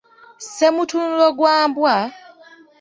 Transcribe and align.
Ssemutunulo 0.45 1.27
gwa 1.37 1.55
mbwa,… 1.69 1.95